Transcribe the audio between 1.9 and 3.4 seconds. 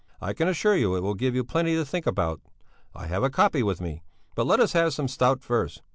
about. I have a